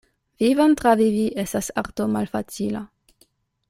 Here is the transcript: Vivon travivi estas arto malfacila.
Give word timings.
Vivon 0.43 0.73
travivi 0.79 1.27
estas 1.43 1.71
arto 1.85 2.11
malfacila. 2.17 2.87